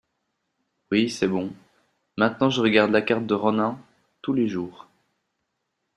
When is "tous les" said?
4.23-4.47